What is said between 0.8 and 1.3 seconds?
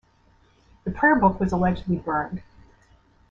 The prayer